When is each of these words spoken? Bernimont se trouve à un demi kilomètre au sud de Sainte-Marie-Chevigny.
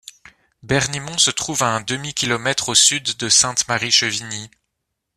Bernimont 0.63 1.19
se 1.19 1.29
trouve 1.29 1.61
à 1.61 1.75
un 1.75 1.81
demi 1.81 2.15
kilomètre 2.15 2.69
au 2.69 2.73
sud 2.73 3.17
de 3.17 3.29
Sainte-Marie-Chevigny. 3.29 4.49